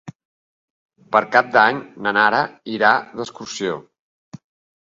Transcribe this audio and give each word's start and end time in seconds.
Per 1.15 1.21
Cap 1.35 1.51
d'Any 1.57 1.81
na 2.07 2.13
Nara 2.19 2.39
irà 2.79 2.95
d'excursió. 3.21 3.77